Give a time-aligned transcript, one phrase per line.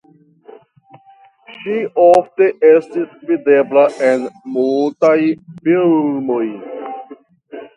[1.57, 4.25] Ŝi ofte estis videbla en
[4.57, 5.15] mutaj
[5.67, 6.43] filmoj.